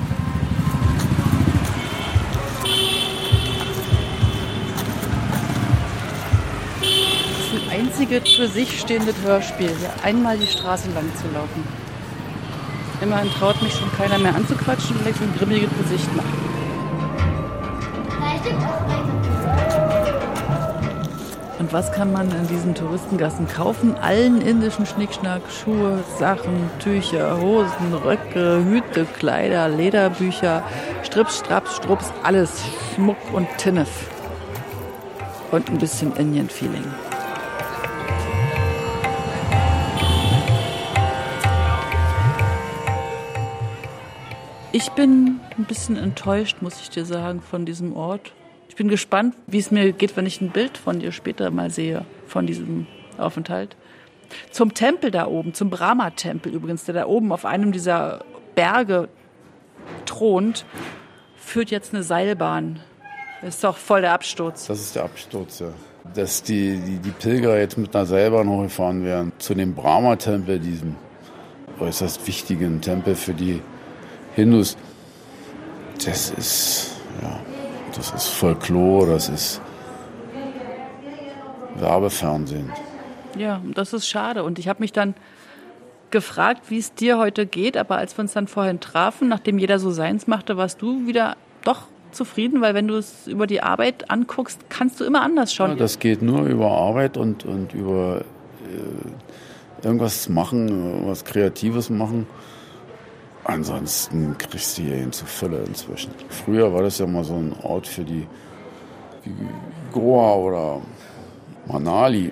Das 6.81 7.61
ist 7.61 7.71
ein 7.73 7.81
einzige 7.81 8.21
für 8.21 8.49
sich 8.49 8.81
stehende 8.81 9.15
Hörspiel, 9.23 9.69
hier 9.69 9.93
einmal 10.03 10.39
die 10.39 10.47
Straße 10.47 10.89
lang 10.95 11.05
zu 11.17 11.25
laufen. 11.35 11.65
Immerhin 13.01 13.31
traut 13.31 13.63
mich 13.63 13.75
schon 13.75 13.91
keiner 13.93 14.19
mehr 14.19 14.35
anzuquatschen, 14.35 14.97
weil 15.03 15.13
ich 15.13 15.17
so 15.17 15.25
ein 15.25 15.35
grimmiges 15.39 15.71
Gesicht 15.79 16.17
mache. 16.17 16.48
Und 21.59 21.73
was 21.75 21.93
kann 21.93 22.13
man 22.13 22.31
in 22.31 22.47
diesen 22.47 22.75
Touristengassen 22.75 23.47
kaufen? 23.47 23.95
Allen 23.97 24.41
indischen 24.41 24.87
Schnickschnack, 24.87 25.43
Schuhe, 25.51 26.03
Sachen, 26.19 26.71
Tücher, 26.79 27.39
Hosen, 27.39 27.93
Röcke, 27.93 28.65
Hüte, 28.65 29.05
Kleider, 29.05 29.69
Lederbücher, 29.69 30.63
Strips, 31.05 31.41
Straps, 31.41 31.77
Strups, 31.77 32.11
alles 32.23 32.63
Schmuck 32.95 33.19
und 33.35 33.47
Tinnef. 33.59 34.09
Und 35.51 35.69
ein 35.69 35.77
bisschen 35.77 36.17
Indian-Feeling. 36.17 36.85
Ich 44.73 44.91
bin 44.93 45.41
ein 45.59 45.65
bisschen 45.65 45.97
enttäuscht, 45.97 46.63
muss 46.63 46.81
ich 46.81 46.89
dir 46.89 47.05
sagen, 47.05 47.43
von 47.43 47.67
diesem 47.67 47.97
Ort. 47.97 48.33
Ich 48.69 48.77
bin 48.77 48.89
gespannt, 48.89 49.35
wie 49.47 49.59
es 49.59 49.71
mir 49.71 49.93
geht, 49.93 50.17
wenn 50.17 50.27
ich 50.27 50.41
ein 50.41 50.51
Bild 50.51 50.79
von 50.79 51.01
dir 51.01 51.13
später 51.13 51.51
mal 51.51 51.71
sehe, 51.71 52.05
von 52.27 52.47
diesem 52.47 52.87
Aufenthalt. 53.17 53.77
Zum 54.51 54.75
Tempel 54.75 55.11
da 55.11 55.27
oben, 55.27 55.55
zum 55.55 55.71
Brahma-Tempel 55.71 56.53
übrigens, 56.53 56.85
der 56.85 56.95
da 56.95 57.07
oben 57.07 57.33
auf 57.33 57.45
einem 57.45 57.73
dieser 57.73 58.25
Berge 58.55 59.09
thront, 60.05 60.65
führt 61.37 61.71
jetzt 61.71 61.95
eine 61.95 62.03
Seilbahn. 62.03 62.81
Das 63.41 63.57
ist 63.57 63.65
doch 63.65 63.77
voll 63.77 64.03
der 64.03 64.13
Absturz. 64.13 64.67
Das 64.67 64.81
ist 64.81 64.97
der 64.97 65.05
Absturz, 65.05 65.61
ja. 65.61 65.69
Dass 66.15 66.43
die, 66.43 66.79
die, 66.79 66.99
die 66.99 67.11
Pilger 67.11 67.59
jetzt 67.59 67.79
mit 67.79 67.95
einer 67.95 68.07
Seilbahn 68.07 68.49
hochgefahren 68.49 69.05
werden 69.05 69.33
zu 69.39 69.55
dem 69.55 69.75
Brahma-Tempel, 69.75 70.59
diesem 70.59 70.97
äußerst 71.79 72.27
wichtigen 72.27 72.81
Tempel 72.81 73.15
für 73.15 73.35
die 73.35 73.63
Hindus. 74.35 74.77
Das 76.05 76.31
ist, 76.31 76.97
ja, 77.23 77.41
das 77.95 78.13
ist 78.13 78.29
Folklore, 78.29 79.13
das 79.13 79.29
ist 79.29 79.61
Werbefernsehen. 81.77 82.73
Ja, 83.37 83.61
das 83.75 83.93
ist 83.93 84.09
schade. 84.09 84.43
Und 84.43 84.59
ich 84.59 84.69
habe 84.69 84.81
mich 84.81 84.93
dann 84.93 85.15
gefragt, 86.11 86.71
wie 86.71 86.79
es 86.79 86.95
dir 86.95 87.19
heute 87.19 87.47
geht. 87.47 87.77
Aber 87.77 87.99
als 87.99 88.17
wir 88.17 88.23
uns 88.23 88.33
dann 88.33 88.49
vorhin 88.49 88.81
trafen, 88.81 89.29
nachdem 89.29 89.59
jeder 89.59 89.79
so 89.79 89.91
seins 89.91 90.27
machte, 90.27 90.57
warst 90.57 90.83
du 90.83 91.07
wieder 91.07 91.37
doch 91.65 91.83
zufrieden, 92.11 92.61
weil 92.61 92.75
wenn 92.75 92.89
du 92.89 92.97
es 92.97 93.27
über 93.27 93.47
die 93.47 93.63
Arbeit 93.63 94.11
anguckst, 94.11 94.71
kannst 94.71 94.99
du 95.01 95.05
immer 95.05 95.23
anders 95.23 95.53
schauen. 95.53 95.71
Ja, 95.71 95.77
das 95.77 95.99
geht 95.99 96.23
nur 96.23 96.47
über 96.47 96.71
Arbeit 96.71 97.17
und, 97.17 97.45
und 97.45 97.75
über 97.75 98.23
äh, 98.65 99.85
irgendwas 99.85 100.29
machen, 100.29 101.07
was 101.07 101.25
Kreatives 101.25 101.91
machen. 101.91 102.27
Ansonsten 103.49 104.37
kriegst 104.37 104.77
du 104.77 104.83
hier 104.83 104.97
hin 104.97 105.11
zu 105.11 105.25
Fülle 105.25 105.63
inzwischen. 105.67 106.11
Früher 106.29 106.71
war 106.75 106.83
das 106.83 106.99
ja 106.99 107.07
mal 107.07 107.25
so 107.25 107.33
ein 107.33 107.55
Ort 107.63 107.87
für 107.87 108.05
die 108.05 108.27
wie 109.25 109.33
Goa 109.91 110.35
oder 110.35 110.83
Manali. 111.67 112.31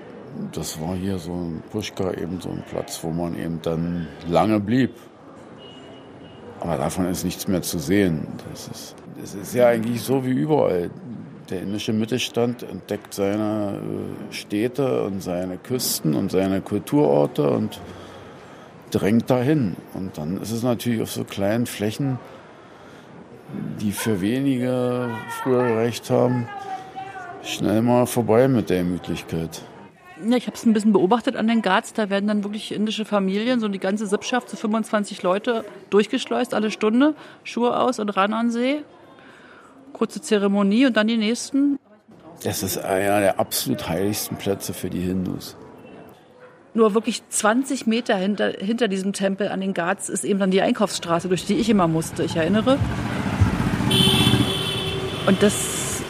Das 0.53 0.79
war 0.79 0.95
hier 0.95 1.19
so 1.19 1.33
ein 1.33 1.63
Pushka, 1.73 2.13
eben 2.13 2.39
so 2.43 2.51
ein 2.51 2.63
Platz, 2.69 3.03
wo 3.03 3.09
man 3.09 3.35
eben 3.35 3.63
dann 3.63 4.07
lange 4.29 4.61
blieb. 4.61 4.91
Aber 6.61 6.77
davon 6.77 7.07
ist 7.07 7.25
nichts 7.25 7.49
mehr 7.49 7.63
zu 7.63 7.79
sehen. 7.79 8.27
Das 8.51 8.69
ist, 8.69 8.95
das 9.19 9.35
ist 9.35 9.55
ja 9.55 9.69
eigentlich 9.69 10.03
so 10.03 10.23
wie 10.27 10.33
überall. 10.33 10.91
Der 11.49 11.63
indische 11.63 11.95
Mittelstand 11.95 12.63
entdeckt 12.63 13.15
seine 13.15 13.79
äh, 13.79 14.35
Städte 14.35 15.05
und 15.05 15.23
seine 15.23 15.57
Küsten 15.57 16.13
und 16.13 16.31
seine 16.31 16.61
Kulturorte 16.61 17.49
und 17.49 17.81
drängt 18.97 19.31
dahin. 19.31 19.77
Und 19.95 20.19
dann 20.19 20.41
ist 20.41 20.51
es 20.51 20.63
natürlich 20.63 21.03
auf 21.03 21.11
so 21.11 21.25
kleinen 21.25 21.67
Flächen, 21.67 22.19
die 23.81 23.93
für 23.93 24.21
wenige 24.21 25.11
früher 25.43 25.69
gereicht 25.69 26.11
haben, 26.11 26.49
schnell 27.43 27.83
mal 27.83 28.07
vorbei 28.07 28.49
mit 28.49 28.71
der 28.71 28.79
Gemütlichkeit. 28.79 29.63
Ja, 30.25 30.37
ich 30.37 30.47
habe 30.47 30.57
es 30.57 30.65
ein 30.65 30.73
bisschen 30.73 30.95
beobachtet 30.95 31.37
an 31.37 31.47
den 31.47 31.61
Ghats. 31.61 31.93
Da 31.93 32.09
werden 32.09 32.27
dann 32.27 32.43
wirklich 32.43 32.73
indische 32.73 33.05
Familien, 33.05 33.61
so 33.61 33.69
die 33.69 33.79
ganze 33.79 34.07
Sippschaft, 34.07 34.49
so 34.49 34.57
25 34.57 35.23
Leute, 35.23 35.65
durchgeschleust 35.91 36.55
alle 36.55 36.71
Stunde, 36.71 37.15
Schuhe 37.45 37.79
aus 37.79 37.99
und 37.99 38.09
ran 38.11 38.33
an 38.33 38.51
See. 38.51 38.83
Kurze 39.93 40.23
Zeremonie 40.23 40.87
und 40.87 40.97
dann 40.97 41.07
die 41.07 41.19
nächsten. 41.19 41.79
Das 42.43 42.63
ist 42.63 42.79
einer 42.79 43.21
der 43.21 43.39
absolut 43.39 43.89
heiligsten 43.89 44.37
Plätze 44.37 44.73
für 44.73 44.91
die 44.91 45.01
Hindus. 45.01 45.57
Nur 46.77 46.93
wirklich 46.93 47.23
20 47.31 47.87
Meter 47.87 48.17
hinter, 48.17 48.51
hinter 48.51 48.87
diesem 48.87 49.15
Tempel 49.15 49.49
an 49.49 49.63
den 49.63 49.73
Ghats 49.73 50.11
ist 50.11 50.25
eben 50.25 50.39
dann 50.39 50.51
die 50.51 50.61
Einkaufsstraße, 50.61 51.27
durch 51.29 51.47
die 51.47 51.55
ich 51.55 51.71
immer 51.71 51.89
musste. 51.89 52.23
Ich 52.23 52.37
erinnere. 52.37 52.79
Und 55.27 55.43
das 55.43 56.03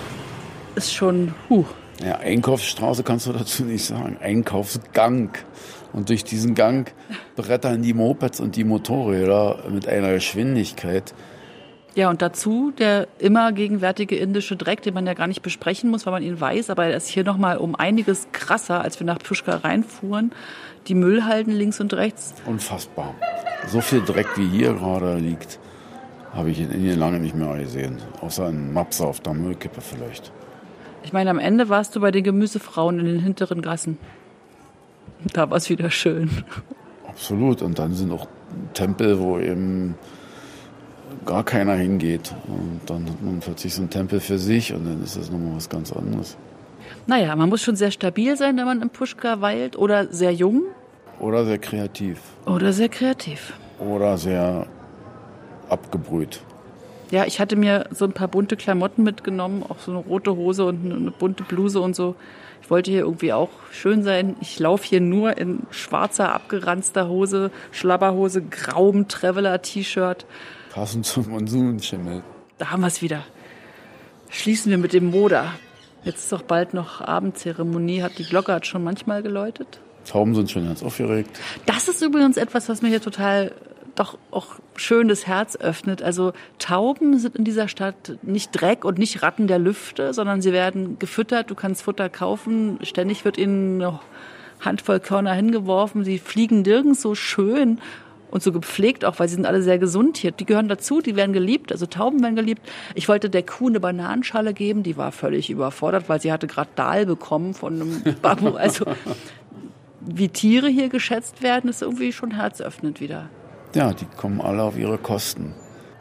ist 0.75 0.93
schon, 0.93 1.35
huh. 1.49 1.65
Ja, 2.05 2.17
Einkaufsstraße 2.17 3.05
kannst 3.05 3.29
du 3.29 3.33
dazu 3.33 3.63
nicht 3.63 3.85
sagen. 3.85 4.17
Einkaufsgang. 4.21 5.31
Und 5.93 6.09
durch 6.09 6.25
diesen 6.25 6.57
Gang 6.57 6.93
brettern 7.37 7.83
die 7.83 7.95
Mopeds 7.95 8.41
und 8.41 8.57
die 8.57 8.65
Motorräder 8.65 9.67
mit 9.71 9.87
einer 9.87 10.15
Geschwindigkeit. 10.15 11.15
Ja, 11.97 12.11
und 12.11 12.21
dazu 12.21 12.73
der 12.77 13.09
immer 13.19 13.53
gegenwärtige 13.53 14.17
indische 14.17 14.55
Dreck, 14.55 14.83
den 14.83 14.93
man 14.93 15.07
ja 15.07 15.15
gar 15.15 15.27
nicht 15.27 15.41
besprechen 15.41 15.91
muss, 15.91 16.05
weil 16.05 16.13
man 16.13 16.23
ihn 16.23 16.39
weiß, 16.39 16.69
aber 16.69 16.85
er 16.85 16.97
ist 16.97 17.09
hier 17.09 17.25
nochmal 17.25 17.57
um 17.57 17.75
einiges 17.75 18.29
krasser, 18.33 18.83
als 18.83 19.01
wir 19.01 19.07
nach 19.07 19.19
Puschka 19.19 19.57
reinfuhren. 19.57 20.31
Die 20.89 20.95
Müllhalden 20.95 21.55
links 21.55 21.81
und 21.81 21.95
rechts. 21.95 22.35
Unfassbar. 22.45 23.15
So 23.67 23.81
viel 23.81 24.03
Dreck 24.03 24.27
wie 24.37 24.47
hier 24.47 24.75
gerade 24.75 25.17
liegt, 25.17 25.59
habe 26.35 26.51
ich 26.51 26.61
in 26.61 26.71
Indien 26.71 26.99
lange 26.99 27.19
nicht 27.19 27.35
mehr 27.35 27.57
gesehen. 27.57 27.99
Außer 28.21 28.45
ein 28.45 28.75
Mapse 28.75 29.07
auf 29.07 29.21
der 29.21 29.33
Müllkippe 29.33 29.81
vielleicht. 29.81 30.33
Ich 31.03 31.15
meine, 31.15 31.31
am 31.31 31.39
Ende 31.39 31.71
warst 31.71 31.97
du 31.97 32.01
bei 32.01 32.11
den 32.11 32.25
Gemüsefrauen 32.25 33.01
in 33.01 33.07
den 33.07 33.21
hinteren 33.21 33.63
Gassen. 33.63 33.97
Da 35.33 35.49
war 35.49 35.57
es 35.57 35.71
wieder 35.71 35.91
schön. 35.91 36.45
Absolut. 37.09 37.63
Und 37.63 37.79
dann 37.79 37.95
sind 37.95 38.13
auch 38.13 38.29
Tempel, 38.75 39.19
wo 39.19 39.39
eben 39.39 39.95
gar 41.25 41.45
keiner 41.45 41.75
hingeht. 41.75 42.35
Und 42.47 42.81
dann 42.87 43.09
hat 43.09 43.23
man 43.23 43.41
plötzlich 43.41 43.75
so 43.75 43.83
einen 43.83 43.91
Tempel 43.91 44.21
für 44.21 44.39
sich 44.39 44.73
und 44.73 44.85
dann 44.85 45.03
ist 45.03 45.17
das 45.17 45.31
nochmal 45.31 45.57
was 45.57 45.69
ganz 45.69 45.93
anderes. 45.93 46.37
Naja, 47.07 47.35
man 47.37 47.49
muss 47.49 47.63
schon 47.63 47.77
sehr 47.77 47.91
stabil 47.91 48.37
sein, 48.37 48.57
wenn 48.57 48.65
man 48.65 48.83
im 48.83 48.91
Puschka 48.91 49.41
weilt 49.41 49.77
oder 49.77 50.07
sehr 50.13 50.33
jung. 50.33 50.63
Oder 51.19 51.45
sehr 51.45 51.59
kreativ. 51.59 52.21
Oder 52.45 52.73
sehr 52.73 52.89
kreativ. 52.89 53.55
Oder 53.79 54.19
sehr 54.19 54.67
abgebrüht. 55.69 56.41
Ja, 57.11 57.25
ich 57.25 57.39
hatte 57.39 57.55
mir 57.55 57.87
so 57.93 58.05
ein 58.05 58.13
paar 58.13 58.29
bunte 58.29 58.57
Klamotten 58.57 59.05
mitgenommen, 59.05 59.63
auch 59.69 59.79
so 59.79 59.93
eine 59.93 60.01
rote 60.01 60.35
Hose 60.35 60.65
und 60.65 60.85
eine 60.85 61.13
bunte 61.13 61.45
Bluse 61.45 61.81
und 61.81 61.95
so. 61.95 62.17
Ich 62.63 62.71
wollte 62.71 62.91
hier 62.91 63.01
irgendwie 63.01 63.33
auch 63.33 63.51
schön 63.71 64.03
sein. 64.03 64.35
Ich 64.41 64.59
laufe 64.59 64.85
hier 64.85 65.01
nur 65.01 65.39
in 65.39 65.61
schwarzer, 65.71 66.35
abgeranzter 66.35 67.09
Hose, 67.09 67.53
Schlabberhose, 67.71 68.43
grauem 68.43 69.07
Traveler-T-Shirt. 69.07 70.27
Passend 70.77 71.07
zum 71.07 71.31
Monsunschimmel. 71.31 72.23
Da 72.59 72.71
haben 72.71 72.83
wir 72.83 72.89
es 72.89 73.01
wieder. 73.01 73.25
Schließen 74.29 74.69
wir 74.69 74.77
mit 74.77 74.93
dem 74.93 75.07
Moda. 75.11 75.55
Jetzt 76.05 76.25
ist 76.25 76.33
doch 76.33 76.43
bald 76.43 76.75
noch 76.75 77.01
Abendzeremonie. 77.01 78.03
Hat 78.03 78.19
die 78.19 78.25
Glocke 78.25 78.53
hat 78.53 78.67
schon 78.67 78.85
manchmal 78.85 79.23
geläutet. 79.23 79.81
Tauben 80.05 80.35
sind 80.35 80.51
schon 80.51 80.67
ganz 80.67 80.83
aufgeregt. 80.83 81.41
Das 81.65 81.89
ist 81.89 82.03
übrigens 82.03 82.37
etwas, 82.37 82.69
was 82.69 82.83
mir 82.83 82.89
hier 82.89 83.01
total 83.01 83.53
doch 83.95 84.19
auch 84.31 84.57
schön 84.75 85.09
das 85.09 85.27
Herz 85.27 85.57
öffnet. 85.57 86.03
Also 86.03 86.35
Tauben 86.59 87.19
sind 87.19 87.37
in 87.37 87.45
dieser 87.45 87.69
Stadt 87.69 88.19
nicht 88.21 88.51
Dreck 88.53 88.85
und 88.85 88.99
nicht 88.99 89.23
Ratten 89.23 89.47
der 89.47 89.59
Lüfte, 89.59 90.13
sondern 90.13 90.43
sie 90.43 90.53
werden 90.53 90.99
gefüttert. 90.99 91.51
Du 91.51 91.55
kannst 91.55 91.85
Futter 91.85 92.11
kaufen. 92.11 92.81
Ständig 92.83 93.25
wird 93.25 93.39
ihnen 93.39 93.81
eine 93.81 93.99
Handvoll 94.61 95.01
Körner 95.01 95.33
hingeworfen. 95.33 96.05
Sie 96.05 96.19
fliegen 96.19 96.61
nirgends 96.61 97.01
so 97.01 97.15
schön 97.15 97.81
und 98.31 98.43
so 98.43 98.53
gepflegt 98.53 99.05
auch, 99.05 99.19
weil 99.19 99.29
sie 99.29 99.35
sind 99.35 99.47
alle 99.47 99.63
sehr 99.63 99.79
gesund 99.79 100.17
hier. 100.17 100.31
Die 100.31 100.45
gehören 100.45 100.69
dazu, 100.69 101.01
die 101.01 101.17
werden 101.17 101.33
geliebt, 101.33 101.73
also 101.73 101.87
Tauben 101.87 102.23
werden 102.23 102.37
geliebt. 102.37 102.63
Ich 102.95 103.09
wollte 103.09 103.31
der 103.31 103.43
Kuh 103.43 103.69
eine 103.69 103.81
Bananenschale 103.81 104.55
geben, 104.55 104.83
die 104.83 104.97
war 104.97 105.13
völlig 105.13 105.51
überfordert, 105.51 106.09
weil 106.09 106.21
sie 106.21 106.33
hatte 106.33 106.47
gerade 106.47 106.71
Dahl 106.75 107.07
bekommen 107.07 107.55
von 107.55 107.75
einem 107.75 108.03
Babu. 108.23 108.51
Also 108.51 108.87
wie 110.01 110.29
Tiere 110.29 110.69
hier 110.69 110.89
geschätzt 110.89 111.43
werden, 111.43 111.69
ist 111.69 111.83
irgendwie 111.83 112.13
schon 112.13 112.33
herzöffnend 112.33 113.01
wieder. 113.01 113.29
Ja, 113.75 113.93
die 113.93 114.07
kommen 114.17 114.41
alle 114.41 114.63
auf 114.63 114.79
ihre 114.79 114.99
Kosten. 114.99 115.55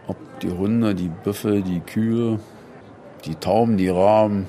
Ob 0.08 0.18
die 0.42 0.52
Hunde, 0.52 0.96
die 0.96 1.10
Büffel, 1.24 1.62
die 1.62 1.80
Kühe, 1.80 2.40
die 3.26 3.36
Tauben, 3.36 3.78
die 3.78 3.90
Raben 3.90 4.48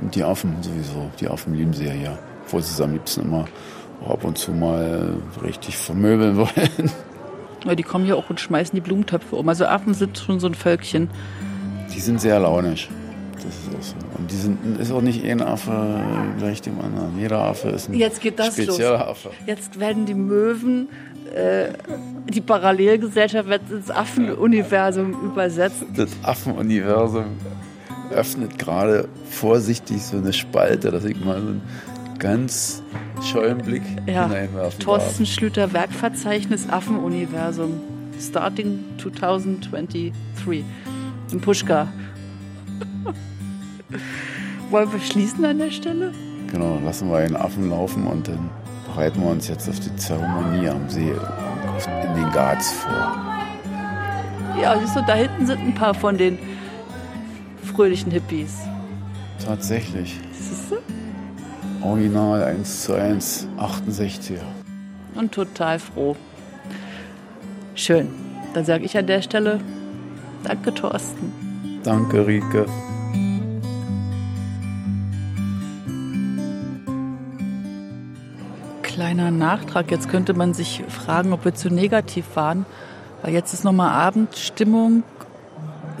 und 0.00 0.14
die 0.14 0.24
Affen 0.24 0.56
sowieso. 0.62 1.10
Die 1.20 1.28
Affen 1.28 1.54
lieben 1.54 1.72
sie 1.72 1.86
ja 1.86 1.92
hier. 1.92 2.18
Obwohl 2.44 2.62
sie 2.62 2.72
es 2.72 2.80
am 2.80 2.92
liebsten 2.92 3.22
immer 3.22 3.46
ab 4.06 4.24
und 4.24 4.38
zu 4.38 4.52
mal 4.52 5.14
richtig 5.42 5.76
vermöbeln 5.76 6.36
wollen. 6.36 6.90
Ja, 7.64 7.74
die 7.74 7.82
kommen 7.82 8.04
hier 8.04 8.16
auch 8.16 8.30
und 8.30 8.40
schmeißen 8.40 8.74
die 8.74 8.80
Blumentöpfe 8.80 9.36
um. 9.36 9.48
Also 9.48 9.66
Affen 9.66 9.94
sind 9.94 10.18
schon 10.18 10.40
so 10.40 10.46
ein 10.46 10.54
Völkchen. 10.54 11.10
Die 11.94 12.00
sind 12.00 12.20
sehr 12.20 12.38
launisch. 12.38 12.88
Das 13.34 13.44
ist 13.44 13.68
auch 13.76 13.82
so. 13.82 14.18
Und 14.18 14.30
die 14.30 14.36
sind 14.36 14.80
ist 14.80 14.92
auch 14.92 15.00
nicht 15.00 15.24
ein 15.24 15.40
Affe 15.42 16.00
gleich 16.38 16.60
dem 16.62 16.80
anderen. 16.80 17.18
Jeder 17.18 17.38
Affe 17.38 17.70
ist 17.70 17.88
ein 17.88 17.94
Jetzt 17.94 18.20
geht 18.20 18.38
das 18.38 18.54
spezieller 18.54 18.98
los. 18.98 19.08
Affe. 19.08 19.30
Jetzt 19.46 19.78
werden 19.80 20.06
die 20.06 20.14
Möwen, 20.14 20.88
äh, 21.34 21.72
die 22.28 22.40
Parallelgesellschaft 22.40 23.48
wird 23.48 23.70
ins 23.70 23.90
Affenuniversum 23.90 25.12
übersetzt. 25.24 25.84
Das 25.94 26.10
Affenuniversum 26.22 27.36
öffnet 28.10 28.58
gerade 28.58 29.08
vorsichtig 29.30 30.02
so 30.02 30.16
eine 30.16 30.32
Spalte, 30.32 30.90
dass 30.90 31.04
ich 31.04 31.22
mal 31.22 31.40
so 31.40 31.48
einen 31.48 31.62
ganz 32.18 32.82
scheuen 33.22 33.58
Blick 33.58 33.82
Ja, 34.06 34.26
hineinwerfen 34.28 34.80
Thorsten 34.80 35.26
Schlüter 35.26 35.72
Werkverzeichnis 35.72 36.68
Affenuniversum. 36.68 37.80
Starting 38.20 38.80
2023 39.00 40.12
in 41.30 41.40
Puschka. 41.40 41.86
Wollen 44.70 44.92
wir 44.92 45.00
schließen 45.00 45.44
an 45.44 45.58
der 45.58 45.70
Stelle? 45.70 46.06
darf. 46.06 46.52
Genau, 46.52 46.78
lassen 46.84 47.08
wir 47.10 47.18
einen 47.18 47.36
Affen 47.36 47.70
laufen 47.70 48.06
und 48.06 48.28
dann 48.28 48.50
bereiten 48.86 49.20
wir 49.22 49.30
uns 49.30 49.48
jetzt 49.48 49.68
auf 49.68 49.78
die 49.80 49.94
Zeremonie 49.96 50.68
am 50.68 50.88
See 50.88 51.12
in 51.12 52.14
den 52.14 52.30
Ghats 52.32 52.72
vor. 52.72 53.16
Ja, 54.60 54.78
siehst 54.80 54.96
du, 54.96 55.02
da 55.06 55.14
hinten 55.14 55.46
sind 55.46 55.60
ein 55.60 55.74
paar 55.74 55.94
von 55.94 56.18
den 56.18 56.38
fröhlichen 57.62 58.10
Hippies. 58.10 58.58
Tatsächlich. 59.44 60.18
Siehst 60.32 60.70
du? 60.72 60.76
Original 61.82 62.42
1 62.42 62.82
zu 62.84 62.94
1, 62.94 63.48
68er. 63.58 64.40
Und 65.14 65.32
total 65.32 65.78
froh. 65.78 66.16
Schön. 67.74 68.08
Dann 68.54 68.64
sage 68.64 68.84
ich 68.84 68.96
an 68.96 69.06
der 69.06 69.22
Stelle 69.22 69.60
Danke, 70.44 70.72
Thorsten. 70.72 71.32
Danke, 71.82 72.26
Rike. 72.26 72.66
Kleiner 78.82 79.30
Nachtrag. 79.30 79.90
Jetzt 79.90 80.08
könnte 80.08 80.34
man 80.34 80.54
sich 80.54 80.82
fragen, 80.88 81.32
ob 81.32 81.44
wir 81.44 81.54
zu 81.54 81.70
negativ 81.70 82.24
waren. 82.34 82.66
Weil 83.22 83.32
jetzt 83.32 83.52
ist 83.52 83.64
nochmal 83.64 83.90
Abendstimmung. 83.90 85.02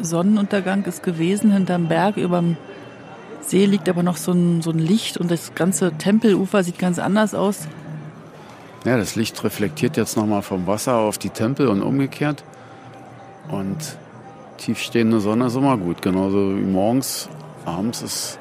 Sonnenuntergang 0.00 0.84
ist 0.84 1.02
gewesen 1.02 1.52
hinterm 1.52 1.88
Berg. 1.88 2.16
Überm 2.16 2.56
See 3.48 3.64
liegt 3.64 3.88
aber 3.88 4.02
noch 4.02 4.18
so 4.18 4.32
ein, 4.32 4.60
so 4.60 4.70
ein 4.70 4.78
Licht 4.78 5.16
und 5.16 5.30
das 5.30 5.54
ganze 5.54 5.92
Tempelufer 5.92 6.62
sieht 6.62 6.78
ganz 6.78 6.98
anders 6.98 7.34
aus. 7.34 7.66
Ja, 8.84 8.98
das 8.98 9.16
Licht 9.16 9.42
reflektiert 9.42 9.96
jetzt 9.96 10.16
nochmal 10.16 10.42
vom 10.42 10.66
Wasser 10.66 10.96
auf 10.96 11.16
die 11.16 11.30
Tempel 11.30 11.68
und 11.68 11.82
umgekehrt. 11.82 12.44
Und 13.48 13.96
tiefstehende 14.58 15.20
Sonne 15.20 15.46
ist 15.46 15.56
immer 15.56 15.78
gut. 15.78 16.02
Genauso 16.02 16.56
wie 16.56 16.62
morgens. 16.62 17.28
Abends 17.64 18.02
ist 18.02 18.38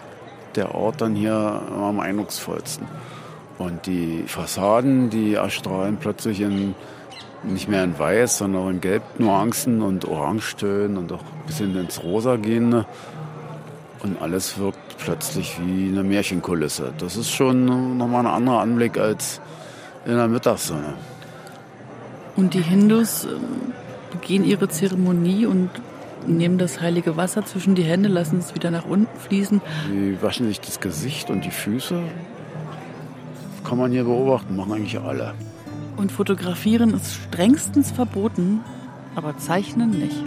der 0.56 0.76
Ort 0.76 1.00
dann 1.02 1.16
hier 1.16 1.34
am 1.34 2.02
eindrucksvollsten. 2.02 2.86
Und 3.58 3.86
die 3.86 4.24
Fassaden, 4.28 5.10
die 5.10 5.36
erstrahlen 5.36 5.98
plötzlich 6.00 6.42
in, 6.42 6.76
nicht 7.44 7.70
mehr 7.70 7.84
in 7.84 7.98
Weiß, 7.98 8.40
sondern 8.40 8.72
in 8.72 8.82
Gelbnuancen 8.82 9.82
und 9.82 10.06
Orangetönen 10.06 10.98
und 10.98 11.14
auch 11.14 11.22
ein 11.22 11.48
bisschen 11.48 11.76
ins 11.78 12.04
Rosa 12.04 12.36
gehende. 12.36 12.86
Und 14.04 14.22
alles 14.22 14.58
wirkt 14.58 14.98
plötzlich 14.98 15.58
wie 15.60 15.89
eine 15.89 16.04
Märchenkulisse. 16.04 16.94
Das 16.98 17.18
ist 17.18 17.32
schon 17.32 17.98
nochmal 17.98 18.25
ein 18.25 18.32
anderer 18.32 18.60
Anblick 18.60 18.98
als 18.98 19.42
in 20.06 20.16
der 20.16 20.27
Mittagssonne. 20.27 20.94
Und 22.36 22.54
die 22.54 22.62
Hindus 22.62 23.25
ähm, 23.25 23.74
begehen 24.12 24.46
ihre 24.46 24.70
Zeremonie 24.70 25.46
und 25.48 25.70
nehmen 26.27 26.58
das 26.58 26.82
heilige 26.82 27.17
Wasser 27.17 27.45
zwischen 27.45 27.76
die 27.76 27.84
Hände, 27.84 28.10
lassen 28.10 28.39
es 28.39 28.54
wieder 28.54 28.72
nach 28.72 28.86
unten 28.86 29.19
fließen. 29.19 29.62
Die 29.91 30.22
waschen 30.22 30.48
sich 30.48 30.60
das 30.60 30.80
Gesicht 30.80 31.30
und 31.30 31.45
die 31.45 31.52
Füße. 31.52 32.02
Kann 33.63 33.78
man 33.78 33.91
hier 33.91 34.04
beobachten, 34.04 34.56
machen 34.56 34.74
eigentlich 34.74 35.00
alle. 35.00 35.34
Und 35.98 36.12
fotografieren 36.12 36.93
ist 36.93 37.15
strengstens 37.15 37.91
verboten, 37.91 38.62
aber 39.15 39.38
zeichnen 39.38 39.89
nicht. 39.89 40.24